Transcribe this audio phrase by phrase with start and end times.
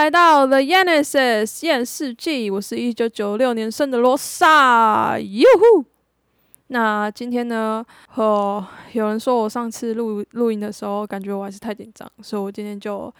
[0.00, 5.84] 来到 The Yanesis 验世纪，我是一九九六年生的罗萨，哟呼！
[6.68, 7.84] 那今天呢？
[8.14, 13.14] 哦，有人说我上次录录音的时候，感觉我还是太紧张，所以我今天就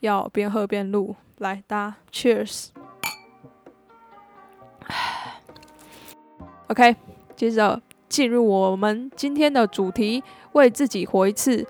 [0.00, 1.14] 要边喝边录。
[1.38, 1.94] 来，大家
[6.66, 6.96] Cheers！OK，
[7.36, 10.24] 接着进入我们今天的主题，
[10.56, 11.64] 为自己活一次。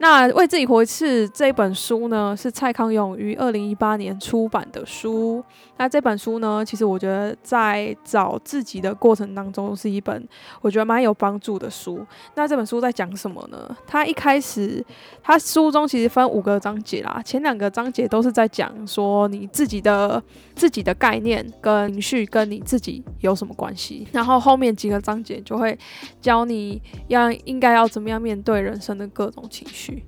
[0.00, 5.44] 那为自己活一次这本书呢，是蔡康永于二零一八年出版的书。
[5.76, 10.28] 那这本书呢，其实我觉得在找自己的过程当中，是一本
[10.60, 12.06] 我觉得蛮有帮助的书。
[12.36, 13.76] 那这本书在讲什么呢？
[13.88, 14.84] 它一开始，
[15.20, 20.22] 它书中其实分五个章节啦，前两个章节都是在讲说你自己的
[20.54, 25.76] 自己的概念跟情绪跟你自己有什么关系，然后后面几个章节就会
[26.20, 30.04] 教你要应该要怎么样面面对人生的各种情绪。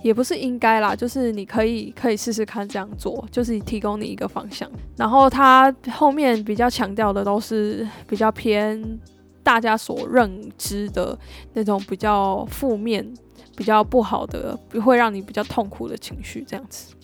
[0.00, 4.70] 也不是应该啦，就是你可以可以试试看这样做，就是提供你一个方向。
[4.96, 8.98] 然后他后面比较强调的都是比较偏
[9.42, 11.18] 大家所认知的
[11.52, 13.04] 那种比较负面、
[13.56, 16.94] 比较不好的，会让你比较痛苦的情绪这样子。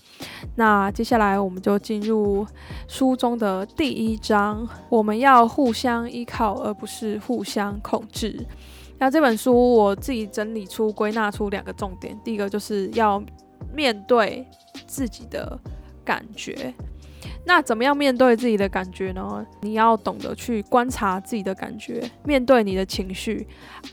[0.55, 2.47] 那接下来我们就进入
[2.87, 8.47] 书中的第一章，我们要互相依靠，而不是互相控制。
[9.05, 12.19] 那这本书我自己整理出、归纳出两个重点。
[12.25, 13.23] 第一个就是要
[13.71, 14.49] 面对
[14.87, 15.61] 自己的
[16.03, 16.73] 感觉。
[17.45, 19.47] 那怎么样面对自己的感觉呢？
[19.61, 23.47] 你要懂得去观察自己的感觉，面对你的情绪，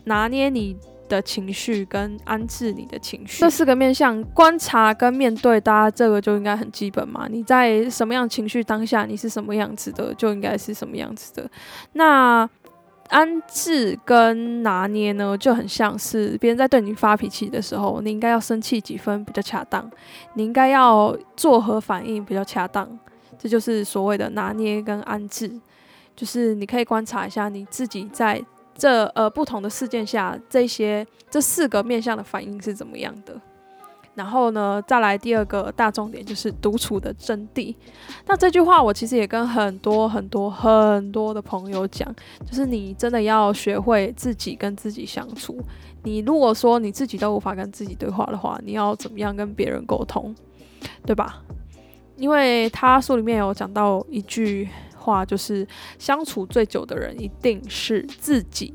[0.06, 0.78] 拿捏你
[1.10, 3.42] 的情绪跟安置你的情绪。
[3.42, 7.28] 这四个面向，观察跟面对，大家这个就应该很基本嘛。
[7.30, 11.52] 你在什么样情绪当下，你是什么样子的，就应该是什么样子的。
[11.92, 12.50] 那
[13.12, 19.90] 安置跟拿捏呢，就很像是别人在对你发脾气的时候，你应该要生气几分比较恰当，
[20.36, 22.88] 你应该要作何反应比较恰当，
[23.38, 25.52] 这就是所谓的拿捏跟安置。
[26.16, 28.42] 就是你可以观察一下你自己在
[28.76, 33.40] 这呃不同的事件下，这些这四个面向的反应是怎么样的。
[34.14, 37.74] 然后呢，再来第二个大重点就是独处的真谛。
[38.26, 42.14] 那这句话我其实也跟很多很多很多的朋友讲，
[42.46, 45.58] 就是你真的要学会自己跟自己相处。
[46.04, 50.36] 你如果说你自己都无法跟自己对话的话，你要怎么样跟别人沟通，
[51.06, 51.42] 对吧？
[52.18, 55.68] 因为他书里面有讲到一句话，就是
[55.98, 58.74] 相处最久的人一定是自己，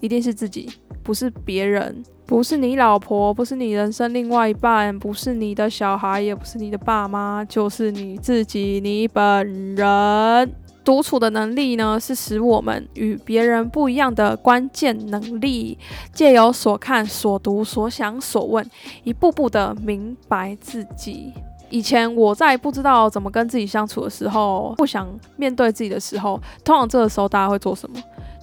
[0.00, 0.68] 一定是自己，
[1.02, 2.02] 不是别人。
[2.28, 10.52] 不是你老婆，不是你人生另外一半，不是你的小孩，也不是你的爸妈，就是你自己，你本人。
[10.84, 15.78] 独处的能力呢，是使我们与别人不一样的关键能力。
[16.12, 18.70] 借由所看、所读、所想、所问，
[19.04, 21.32] 一步步的明白自己。
[21.70, 27.98] 以前我在不知道怎么跟自己相处的时候，不想面对自己的时候，通常这个时候大家会做什么？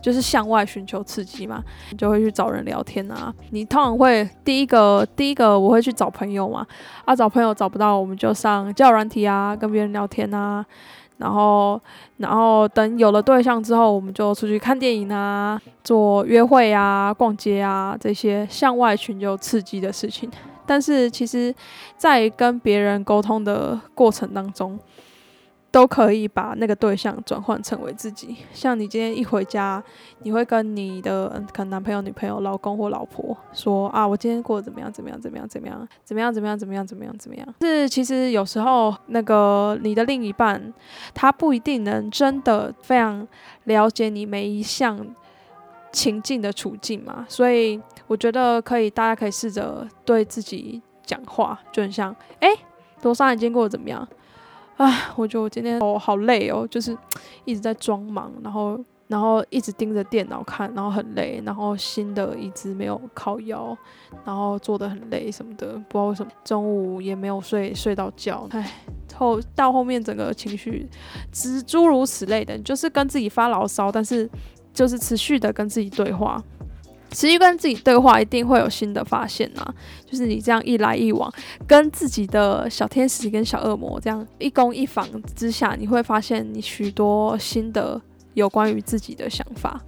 [0.06, 3.34] 就是向外寻求刺激嘛，你就会去找人聊天啊。
[3.50, 6.64] 你通常会第一个第一个我会去找朋友嘛，
[7.06, 10.64] 啊找朋友找不到，我们就上交友软体啊，跟别人聊天啊。
[11.18, 11.82] 然后
[12.18, 20.30] 然后等有了对象之后，我们就出去看电影啊，做约会啊，逛街啊这些向外寻求刺激的事情。
[20.68, 21.54] 但是其实，
[21.98, 24.78] 在跟别人沟通的过程当中，
[25.76, 28.38] 都可以把那个对象转换成为自己。
[28.54, 29.84] 像你今天一回家，
[30.20, 34.90] 你会跟你的可能男朋友、女朋友、老公或老婆说啊，我今天过得怎么样？
[34.90, 35.20] 怎么样？
[35.20, 35.46] 怎么样？
[35.50, 35.86] 怎么样？
[36.06, 36.34] 怎么样？
[36.34, 36.58] 怎么样？
[36.58, 36.88] 怎么样？
[36.88, 37.18] 怎么样？
[37.18, 37.46] 怎么样？
[37.60, 40.74] 是其实有时候那个你的另一半，
[41.14, 43.28] 他不一定能真的非常
[43.66, 45.06] 了解你每一项
[45.92, 47.26] 情境的处境嘛。
[47.28, 52.48] 所以我觉得可以，大家可以试着对自己讲话，就很像，哎，
[53.02, 54.08] 罗莎，你今天过得怎么样？
[54.78, 56.98] 唉，我觉得我今天哦好累哦，就是
[57.46, 58.78] 一直在装忙，然后
[59.08, 63.78] 然后一直盯着电脑看，然后很累，然后新的一直没有靠腰，
[64.26, 68.70] 然后做的很累什么的，不知道为什么中午也没有睡睡到觉，唉，
[69.16, 70.88] 后到后面整个情绪
[71.32, 74.30] 之诸如此类的，就是跟自己发牢骚，但是
[74.74, 76.44] 就是持续的跟自己对话。
[77.16, 79.66] 持续跟自己对话，一定会有新的发现呐。
[80.06, 81.34] 就是你这样一来一往，
[81.66, 88.00] 跟自己的小天使跟小恶魔这样一攻一防之下，你会发现你许多新的
[88.34, 89.82] 有关于自己的想法。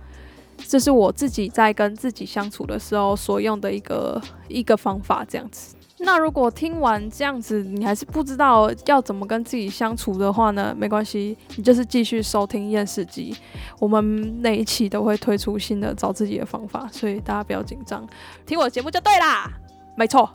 [0.68, 5.76] 这是我自己在跟自己相处的时候所用的一个一个方法，这样子。
[6.06, 10.76] 那如果听完这样子，你还是不知道要怎么跟自己相处的话呢？
[10.78, 13.36] 没关系，你就是继续收听验视机，
[13.80, 18.08] 我们每一期都会推出新的找自己的方法，所以大家不要紧张，
[18.46, 19.52] 听我的节目就对啦。
[19.96, 20.30] 没错。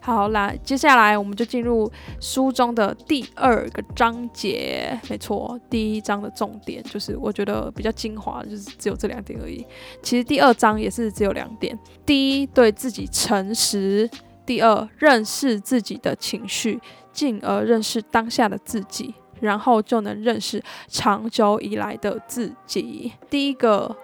[0.00, 1.90] 好啦，接下来我们就进入
[2.20, 4.96] 书中的第二个章节。
[5.10, 9.66] 没错，第一章的重点就是我觉得比较精华，就是只有这两点而已。
[10.04, 11.76] 其实第二章也是只有两点：
[12.06, 14.08] 第一，对自己诚实；
[14.46, 16.80] 第二，认识自己的情绪，
[17.12, 23.12] 进而认识当下的自己，然后就能认识长久以来的自己。
[23.28, 23.94] 第一个，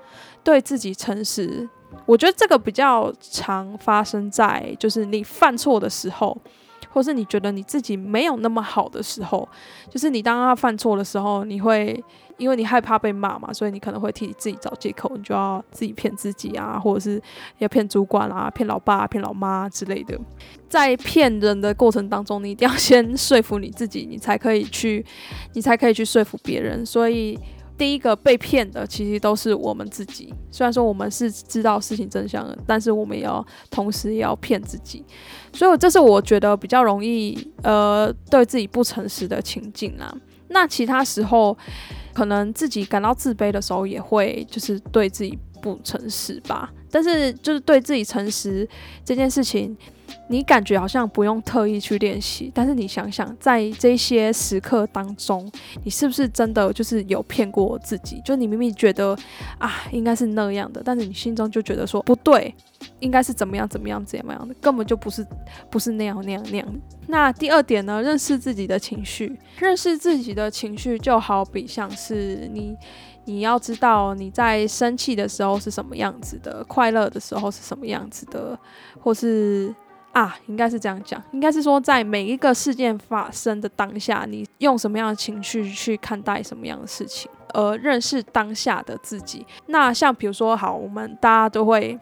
[0.43, 1.69] 对自己诚实。
[2.07, 6.37] 我觉得这个比较常发生在就是你犯错的时候，
[6.91, 9.49] 或是你觉得你自己没有那么好的时候，
[9.91, 12.03] 就是你当他犯错的时候，你会
[12.39, 17.21] 因为你害怕被骂嘛，所以你可能会替自己找借口，你就要自己骗自己啊，或者是
[17.59, 20.19] 要骗主管啊、骗老爸、骗老妈之类的。
[20.69, 25.05] 在骗人的过程当中，你一定要先说服你自己，你才可以去，
[25.55, 26.85] 你才可以去说服别人。
[26.85, 27.39] 所以。
[27.79, 35.05] 第一个被骗的其实都是我们自己，虽然说我们是知道事情真相的，但是我们也要同时也要骗自己，
[35.53, 40.15] 所以这是我觉得比较容易呃对自己不诚实的情境啊。
[40.49, 41.57] 那其他时候
[42.13, 46.73] 可能自己感到自卑的时候，也会就是对自己不诚实吧。
[46.91, 48.69] 但是就是对自己诚实
[49.05, 49.77] 这件事情。
[50.29, 55.51] 你感觉好像不用特意去练习，但是你想想，在这些时刻当中，
[55.85, 58.21] 你是不是真的就是有骗过自己？
[58.25, 59.17] 就你明明觉得
[59.59, 62.55] 啊，应该是那样的，但是你心中就觉得说不对，
[63.03, 65.27] 应该是怎么样怎么样怎么样的，根本就不是
[65.69, 66.81] 不是那样那样那样的。
[67.09, 72.75] 那第二点呢，认识自己的情绪，认识自己的情绪就好比像是你
[73.27, 78.59] 你要知道你在生气的时候是什么样子的，快乐的时候是什么样子的，
[78.99, 79.75] 或是。
[80.13, 89.47] 啊，应该是这样讲，应该是说，在每一个事件发生的当下，你用什么样的情绪去看待什么样的事情，而认识当下的自己。
[89.69, 91.99] 那像比如说，好，我们大家都会，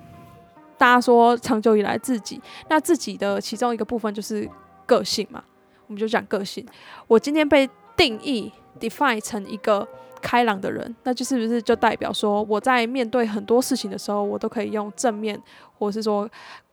[0.81, 2.41] 大家说长久以来自己，
[2.71, 4.49] 那自己的其中一个部分就是
[4.87, 5.45] 个性嘛，
[5.87, 6.67] 我们就讲个性。
[7.07, 8.51] 我今天被定义
[8.81, 9.87] define 成一个
[10.23, 15.39] 开朗的人，那就是不是就代表说，我在面对很多事情的时候，我都可以用正面，
[15.79, 16.27] 或是说。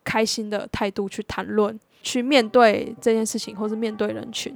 [0.08, 4.56] 开心的态度去谈论、去面对这件事情，或是面对人群，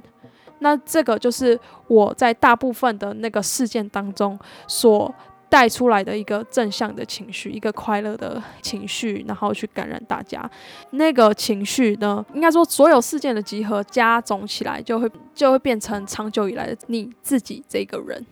[0.60, 5.14] 那这个就是我在大部分的那个事件当中所
[5.52, 10.50] 带出来的一个正向的情绪，一个快乐的情绪，然后去感染大家。
[10.92, 18.24] 那个情绪呢，应该说所有事件的集合加总起来，就会就会变成长久以来的你自己这个人。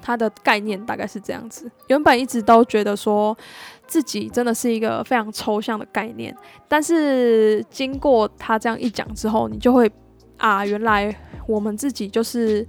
[0.00, 1.68] 他的概念大概是这样子。
[1.88, 3.36] 原本一直都觉得说。
[3.84, 6.34] 自己真的是一个非常抽象的概念，
[6.66, 9.90] 但是经过他这样一讲之后，你就会
[10.38, 11.14] 啊，原来
[11.46, 12.66] 我们自己就是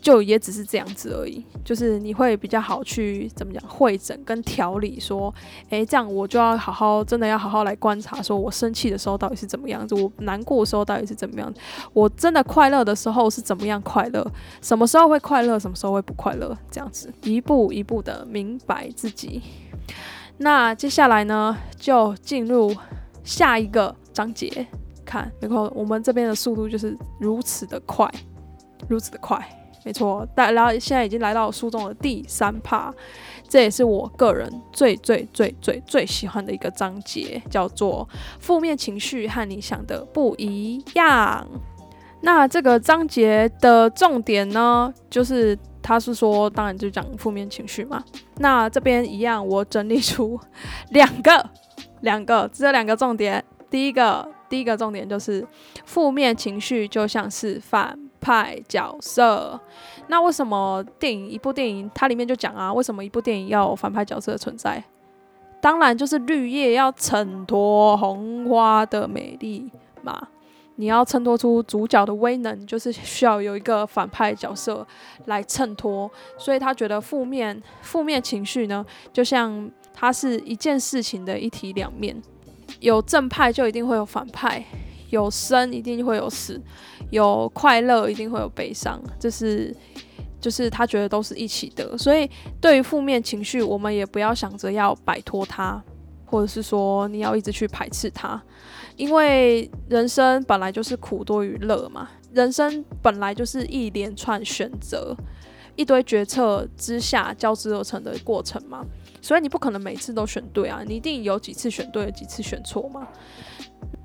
[0.00, 1.44] 就也只是这样子而已。
[1.64, 5.32] 就是你会比较好去怎么讲会诊跟调理，说，
[5.68, 11.52] 诶，这样我就要好好真的要好好来观察，说我生气的时候到底是怎么样子，我难过的时候到底是怎么样，
[11.92, 14.26] 我真的快乐的时候是怎么样快乐，
[14.62, 19.42] 什么时候会快乐，什么时候会不快乐，这样子一步一步的明白自己。
[20.38, 22.74] 那接下来呢，就进入
[23.22, 24.66] 下一个章节。
[25.04, 28.08] 看，没错，我们这边的速度就是如此的快，
[28.88, 29.44] 如此的快，
[29.84, 30.26] 没错。
[30.34, 32.92] 但然后现在已经来到书中的第三趴
[33.48, 38.08] 这也是我个人最最最最最喜欢的一个章节，叫做
[38.40, 41.46] “负面情绪和你想的不一样”。
[42.22, 45.58] 那这个章节的重点呢，就是。
[45.82, 48.04] 他是说，当然就讲负面情绪嘛。
[48.36, 50.38] 那这边一样，我整理出
[50.90, 51.50] 两个，
[52.02, 53.42] 两个，只有两个重点。
[53.70, 55.44] 第一个，第一个重点就是
[55.86, 59.58] 负面情绪就像是反派角色。
[60.08, 64.82] 那为什么电影一部电影它里面就讲啊，为什么一部电影要有反派角色的存在？
[65.60, 69.70] 当然就是绿叶要衬托红花的美丽
[70.02, 70.28] 嘛。
[70.76, 74.86] 你要衬托出主角的威能，就是需要有一个反派角色
[75.26, 76.10] 来衬托。
[76.38, 82.16] 所以他觉得负面负面情绪呢，就像它是一件事情的一体两面，
[82.80, 84.64] 有正派就一定会有反派，
[85.10, 86.60] 有生一定会有死，
[87.10, 89.74] 有快乐一定会有悲伤，这是
[90.40, 91.96] 就是他觉得都是一起的。
[91.98, 92.28] 所以
[92.60, 95.82] 对于负面情绪，我们也不要想着要摆脱它，
[96.24, 98.40] 或者是说你要一直去排斥它。
[98.96, 105.16] 因为人生本来就是苦多于乐嘛，人生本来就是一连串选择，
[105.74, 108.84] 一堆决策之下交织而成的过程嘛，
[109.22, 113.08] 所以你不可能每次都选对啊，你一定有几次选对，几次选错嘛。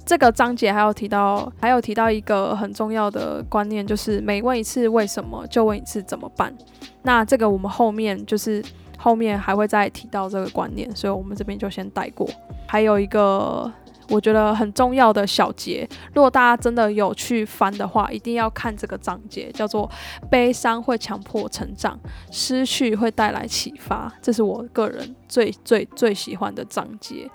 [0.05, 6.55] 这个章节还有提到，还有提到一个很重要的观念，就是每问一次为什么，就问一次怎么办。
[7.01, 8.63] 那这个我们后面就是
[8.97, 12.29] 后面还会再提到这个观念，所以我们这边就先带过。
[12.67, 13.71] 还有一个。
[14.09, 19.89] 我觉得很重要的小节，如果大家真的有去翻的话，一定要看这个章节，叫做
[20.29, 21.99] “悲伤会强迫成长，
[22.31, 24.11] 失去会带来启发”。
[24.21, 27.29] 这是我个人最最最喜欢的章节，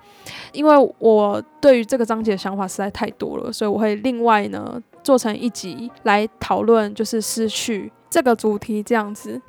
[0.53, 9.41] 因为我对于这个章节的想法实在太多了，所以我会另外呢做成一集来讨论，就是失去这个主题这样子。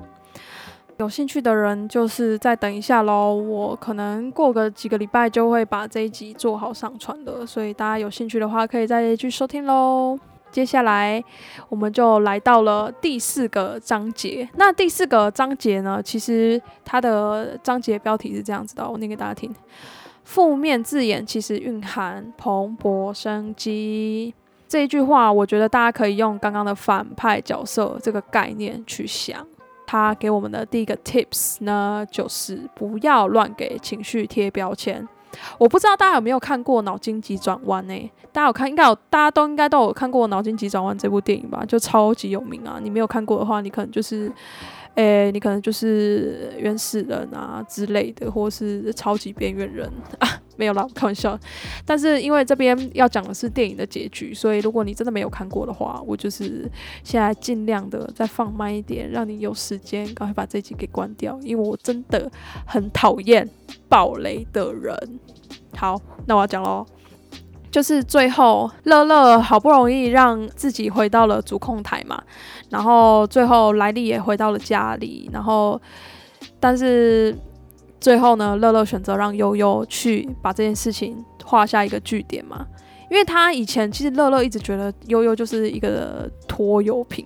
[1.02, 3.34] 有兴趣的人，就是再等一下喽。
[3.34, 10.16] 我可能过个几个礼拜就会把这一集做好上传的，所以大家有兴趣的话，可以再去收听喽。
[10.52, 11.24] 接下来
[11.70, 14.48] 我们就来到了第四个章节。
[14.58, 19.52] 那第四个章节呢，其实它的章节标题是这样子的，我念给大家听：
[20.24, 24.36] 负面字眼其实蕴含蓬勃生机。
[24.68, 29.44] 这一句话，我觉得大家可以用刚刚的反派角色这个概念去想。
[29.92, 35.06] 他给我们的第一个 tips 呢，就是不要乱给情绪贴标签。
[35.58, 38.12] 我不知道大家有没有看过《脑筋急转弯》呢？
[38.32, 41.66] 大家有看，应该有，大家都应该都有看过《脑筋急转弯》这部电影吧？
[41.66, 42.80] 就超级有名啊！
[42.82, 44.32] 你没有看过的话，你可能就是。
[44.96, 50.28] 诶，你可能就是原始人啊之类的，或是超级边缘人啊，
[50.62, 51.36] 没有啦，开玩笑。
[51.84, 56.70] 但是因为这边要讲的是电影的结局，所以如果你真的没有看过的话，我就是
[57.04, 62.32] 现在尽量的再放慢一点，让你有时间赶快把这集给关掉，因为我真的
[62.68, 63.50] 很讨厌
[63.90, 64.96] 暴雷的人。
[65.76, 66.86] 好，那我要讲喽。
[67.72, 72.22] 就是最后，乐乐好不容易让自己回到了主控台嘛，
[72.70, 75.82] 然后最后莱利也回到了家里，然后
[76.60, 77.34] 但是
[78.02, 82.66] 最后呢，乐乐选择让悠悠去把这件事情画下一个句点嘛，
[83.10, 87.24] 因为他以前其实乐乐一直觉得悠悠就是一个拖油瓶，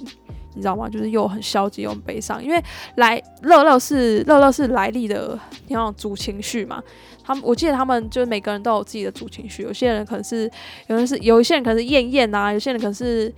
[0.54, 0.90] 你知道吗？
[0.90, 2.62] 就是又很消极又很悲伤，因为
[2.96, 5.40] 来乐乐是乐乐是来历的
[5.70, 6.84] 那种主情绪嘛。
[7.24, 10.52] 他们，我记得他们就是每个人都有自己的主情绪，有些人可能是，
[10.88, 13.34] 有人是，有一些人可能是厌厌啊，有些人可能是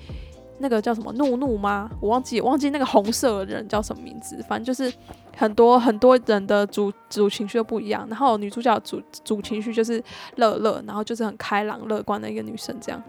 [0.60, 1.90] 那个叫什么怒怒吗？
[2.00, 4.92] 我忘记忘记那个红色的人叫什么名字，反正就是
[5.36, 8.08] 很多很多人的主主情绪都不一样。
[8.10, 10.04] 然后女主角主主情绪就是
[10.36, 13.02] 乐乐，然后就是很开朗乐观的一个女生这样。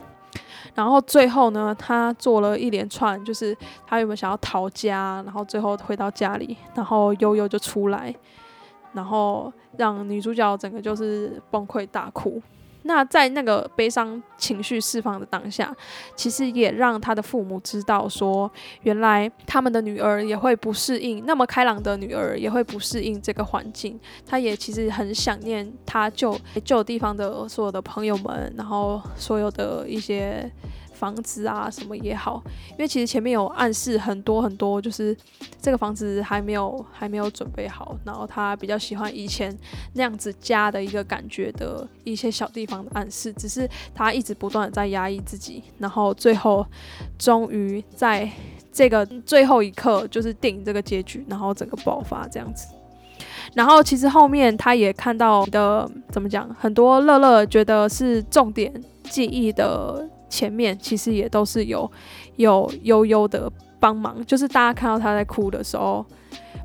[0.74, 8.14] 然后最后呢，她做了一连串，就是她有没有想要逃家，然后最后回到家里，然后悠悠就出来。
[8.92, 12.40] 然后让女主角整个就是崩溃大哭。
[12.88, 15.70] 那在那个悲伤情绪释放的当下，
[16.16, 24.00] 其实也让他的父母知道说，原来他们的女儿也会不适应，那么开朗的女儿也会不适应这个环境。
[24.24, 30.50] 他也其实很想念他旧旧地方的所有的朋友们，然后所有的一些。
[30.98, 35.16] 房子啊，什么也好，因为其实前面有暗示很多很多，就是
[35.62, 39.56] 这个房子还没有还没有准备好，然后他比较喜欢以前
[39.92, 46.66] 那样子家的一个感觉的一些小地方的暗示，只是他一直不断的在压抑自己，然后最后
[47.16, 48.28] 终于在
[48.72, 52.66] 这个最后一刻，就是电影这个结局，然后整个爆发这样子。
[53.54, 58.72] 然后其实后面他也看到的怎么讲，很多乐乐觉得是重点
[59.04, 60.06] 记忆的。
[60.28, 61.90] 前面其实也都是有
[62.36, 66.04] 有悠悠的帮忙，就是大家看到他在哭的时候，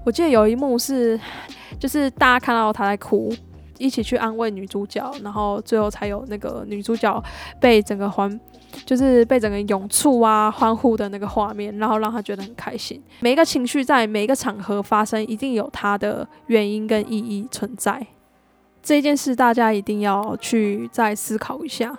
[0.05, 1.19] 我记得有一幕是，
[1.79, 3.33] 就是大家看到他在哭，
[3.77, 7.23] 一起去安慰女主角，然后最后才有那个女主角
[7.59, 8.39] 被整个欢，
[8.85, 13.01] 就是被整个涌簇啊欢呼的那个画面，然后让他觉得很开心。
[13.19, 18.05] 每一个情绪在每一个场合发生，一定有它的原因跟意义存在。
[18.81, 21.97] 这件事大家一定要去再思考一下。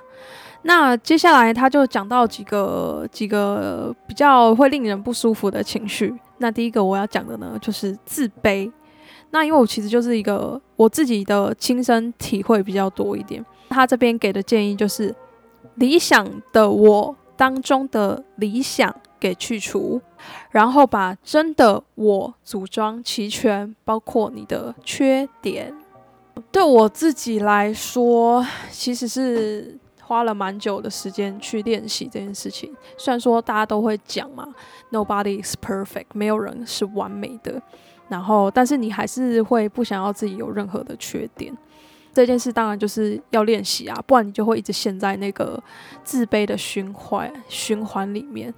[0.67, 6.15] 那接下来他就讲到几个几个比较会令人不舒服的情绪。
[6.39, 8.73] 那第一个我要讲的呢，就是自卑。
[9.31, 13.45] 那因为我其实就是一个我自己的亲身体会比较多一点。
[13.69, 15.15] 他这边给的建议就是，
[15.75, 20.01] 理想的我当中的理想给去除，
[20.51, 25.75] 然后把真的我组装齐全，包括你的缺点。
[26.51, 29.79] 对我自己来说，其实是。
[30.15, 32.73] 花了蛮久的时间去练习这件事情。
[32.97, 34.47] 虽然说大家都会讲嘛
[34.93, 37.61] ，Nobody is perfect，没有人是完美的。
[38.09, 41.53] 然后，但是你还是会不想要自己有任何的缺点。
[42.13, 45.61] 这件事当然就是要练习啊，不然你就会一直陷在那个
[46.05, 48.55] 自卑的循环循环里面。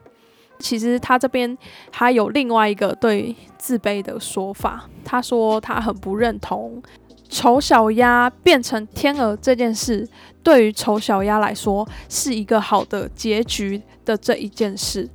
[0.58, 1.56] 其实他这边
[1.90, 6.82] 还有另外一个对自卑的说法，他说他很不认同。
[7.28, 10.08] 丑小鸭变成天鹅这件事，
[10.42, 15.08] 对于丑小鸭来说是一个好的结局的这一件事，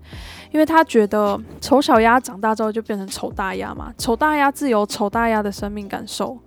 [0.52, 6.38] 因为他觉得丑小鸭长大之后就变成丑大鸭嘛，丑大鸭自由丑大鸭的生命感受，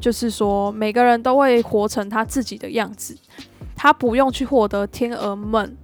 [0.00, 3.16] 就是说每个人都会活成他自己的样子，
[3.76, 5.76] 他不用去获得天鹅们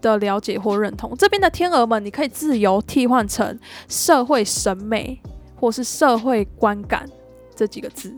[0.00, 1.16] 的了解或认同。
[1.16, 3.56] 这边的天鹅们，你可以自由替换成
[3.88, 5.20] 社会审美
[5.54, 7.08] 或是社会观感
[7.54, 8.12] 这几个字。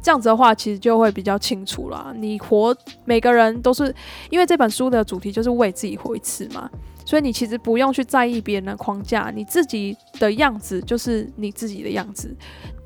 [0.00, 2.14] 这样子的话，其实就会比较清楚了。
[2.16, 3.94] 你活，每个人都是
[4.30, 6.70] 因为这本书的主题就是为自己活一次嘛，
[7.04, 12.34] 所以你其实不用去在意别人的框架，你自己的样子就是你自己的样子。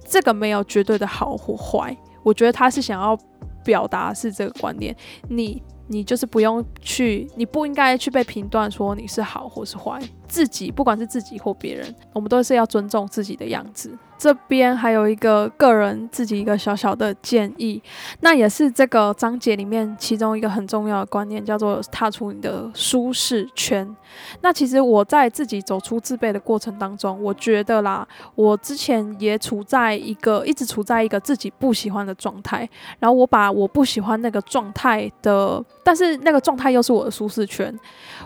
[0.04, 3.19] 这个没有绝对的好或坏，我觉得他是想要
[3.64, 4.95] 表达是这个观念。
[5.28, 10.00] 你你就是不用去，你不应该去被评断说你是好或是坏。
[10.28, 13.97] 自己不管是自己或别人，我们都是要尊重自己的样子。
[14.23, 17.83] 这边还有一个个人自己一个小小的建议，
[18.21, 23.97] 那也是这个章节里面其中一个很重要的观念，叫做踏出你的舒适圈。
[24.41, 32.69] 那其实我在自己走出自卑的过程当中，我觉得啦，我之前也处在一个一直处在一个自己不喜欢的状态，
[33.00, 37.76] 然后我把我不喜欢那个状态的，但是那个状态又是我的舒适圈，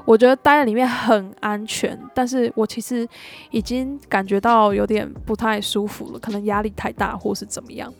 [0.04, 3.08] 我觉得待在里面很安全，但是我其实
[3.50, 5.85] 已经感觉到有点不太舒。
[5.86, 7.92] 服了，可能压力太大，或是怎么样，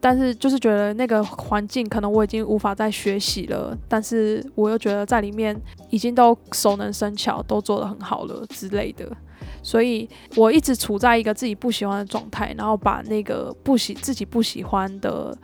[0.00, 5.58] 但是就是觉得那个环境可能我已经无法再学习了，但是我又觉得在里面
[5.90, 9.10] 已经都熟能生巧，都做得很好了之类的，
[9.62, 15.36] 所以我一直处在一个自己不喜欢的状态，然后把那个不喜自己不喜欢的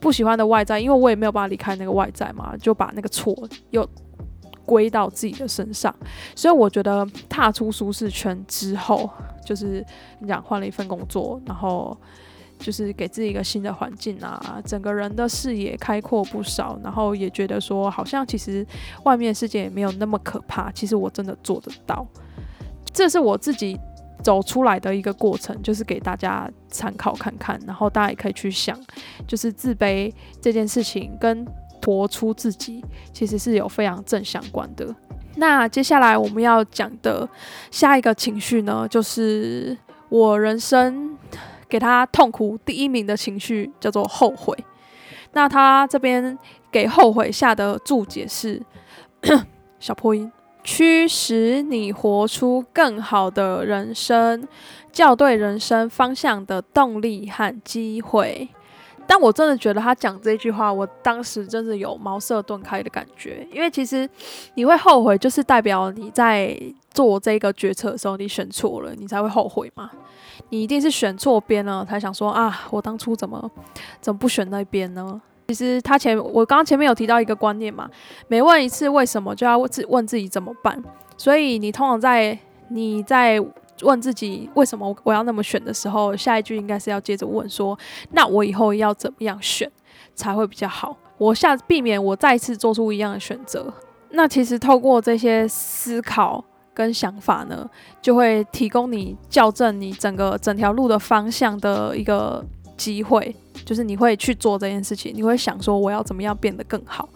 [0.00, 3.36] 不喜欢的外在，因为我也没有办法离开那个外在嘛，就把那个错
[3.70, 3.86] 又
[4.64, 5.94] 归到自己的身上，
[6.34, 9.10] 所以我觉得踏出舒适圈之后。
[9.46, 9.82] 就是
[10.18, 11.96] 你讲换了一份工作，然后
[12.58, 18.66] 就是给自己一个新的环境啊，整个人的视野开阔不少，然后也觉得说好像其实
[19.04, 22.06] 外面世界也没有那么可怕，其实我真的做得到，
[22.92, 23.78] 这是我自己
[24.22, 28.78] 走出来的一个过程，就是给大家参考看看，然后大家也可以去想，
[29.26, 31.46] 就是自卑这件事情跟
[31.84, 34.92] 活出自己其实是有非常正相关的。
[35.36, 37.28] 那接下来我们要讲的
[37.70, 39.76] 下一个情绪呢，就是
[40.08, 41.16] 我人生
[41.68, 44.56] 给他痛苦第一名的情绪，叫做后悔。
[45.32, 46.38] 那他这边
[46.70, 48.62] 给后悔下的注解是
[49.78, 50.32] 小破音，
[50.64, 54.48] 驱使你活出更好的人生，
[54.92, 58.48] 校对人生方向的动力和机会。
[59.06, 64.08] 但我真的觉得他讲这句话，我当时真的有茅塞顿开的感觉，因为其实
[64.54, 66.58] 你会后悔，就是代表你在
[66.90, 69.90] 做这个决策的时候你选错了，你才会后悔嘛。
[70.50, 73.50] 你一定是选错边了，才想说啊，我当初怎么
[74.00, 75.20] 怎么不选那边呢？
[75.48, 77.88] 其实他前我刚刚前面有提到一个观念嘛，
[78.28, 80.82] 每问一次为什么，就要问自问自己怎么办。
[81.16, 82.38] 所以你通常在
[82.68, 83.40] 你在。
[83.82, 87.78] 问自己为什么我要那么选的时候，下一句应该是要接着问说：
[88.12, 89.70] 那我以后要怎么样选
[90.14, 90.96] 才会比较好？
[91.18, 93.72] 我下避免我再次做出一样的选择。
[94.10, 97.68] 那其实透过这些思考跟想法呢，
[98.00, 102.44] 就会提供你校正你整个整条路的方向的一个
[102.76, 103.34] 机会，
[103.64, 107.08] 就是你会去做这件事情，你会想说我要怎么样变得更好。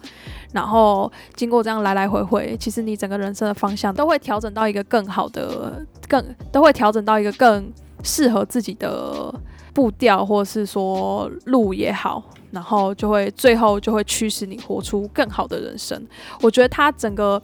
[0.53, 7.71] 然后经过这样来来回回，其实你整个人生的方向都会调整到一个更好的、更都会调整到一个更
[8.03, 9.33] 适合自己的
[9.73, 16.01] 步调，或者是说路也好，然后就会最后就会驱使你活出更好的人生。
[16.41, 17.41] 我觉得他整个。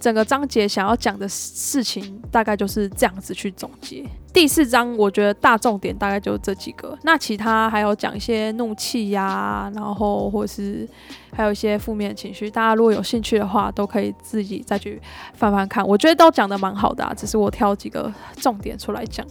[0.00, 4.04] 整个章节想要讲的事情，大概就是这样子去总结。
[4.38, 10.88] 第四章我觉得大重点大概就这几个，那其他还有讲一些怒气呀，然后或是
[11.32, 12.48] 还有一些负面情绪。
[12.48, 15.02] 大家如果有兴趣的话，都可以自己再去
[15.34, 15.84] 翻翻看。
[15.84, 19.26] 我觉得都讲的蛮好的，啊只是我挑几个重点出来讲。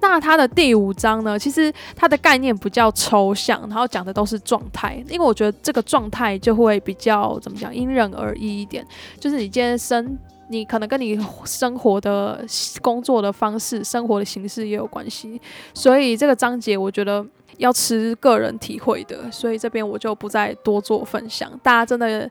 [0.00, 1.38] 那它的第五章呢？
[1.38, 4.94] 其实它的概念比较抽象，然后讲的都是状态。
[5.10, 8.82] 因为我觉得这个状态就会比较怎么讲，因人而异一点。
[9.20, 12.44] 就是你今天生，你可能跟你生活的、
[12.82, 15.40] 工作的方式、生活的形式也有关系。
[15.72, 17.24] 所以这个章节我觉得
[17.58, 21.50] 要吃个人体会的，所以这边我就不再多做分享。
[21.62, 22.30] 大家真的，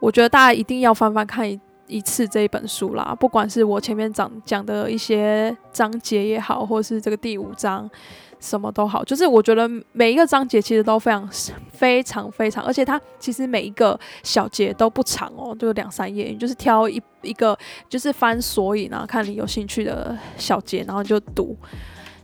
[0.00, 1.58] 我觉得大家一定要翻翻看一。
[1.90, 7.90] 一次这一本书啦，不管是我前面讲讲的一些章节也好，或是这个第五章
[8.40, 11.28] 什么都好，就是我觉得每一个章节其实都非常
[11.70, 17.56] 非常非常，而且它其实每一个小节都不长哦，就两三页，你就是挑一一个
[17.88, 21.56] 就是翻索引啊，看你有兴趣的小节，然后就读。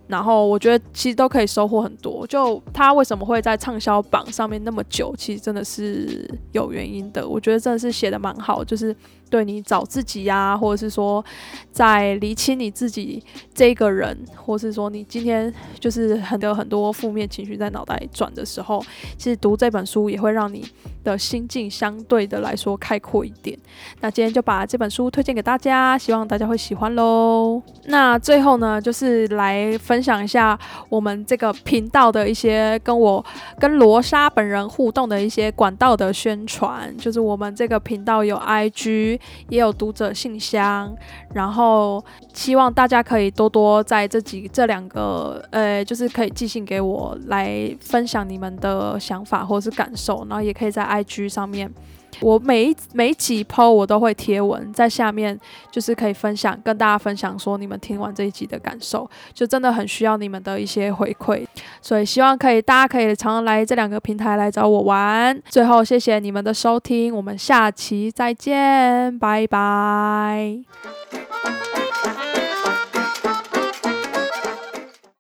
[0.09, 2.25] 然后我觉得其实都可以收获很多。
[2.29, 7.29] 就他为什么会在畅销榜上面那么久，其实真的是有原因的。
[7.29, 8.95] 我觉得真的是写的蛮好，就是
[9.29, 11.25] 对你找自己呀，或者是说
[11.73, 13.23] 在理清你自己
[13.55, 18.85] 这个人，或是说你今天就是很多很多负面情绪在脑袋转的时候，
[19.17, 20.65] 其实读这本书也会让你
[21.03, 23.59] 的心境相对的来说开阔一点。
[24.01, 27.61] 那今天就把这本书推荐给大家，希望大家会喜欢喽。
[27.87, 30.59] 那最后呢，就是来分享一下
[30.89, 33.25] 我们这个频道的一些跟我
[33.59, 39.16] 跟罗莎本人互动的一些管道的宣传，就是我们这个频道有 IG。
[39.49, 40.95] 也有读者信箱，
[41.35, 51.73] 然后希望大家可以多多在这几这两个，呃，就是可以寄信给我，来分享你们的想法或是感受，然后也可以在 IG 上面。
[52.21, 55.39] 我每一每几 PO 我都会贴文在下面，
[55.71, 61.47] 就是可以分享跟大家分享说你们听完这一集的感受，就真的很需要你们的一些回馈，
[61.81, 65.41] 所以希望可以大家可以常常来这两个平台来找我玩。
[65.49, 71.26] 最后谢谢你们的收听，我们下期再见，拜拜。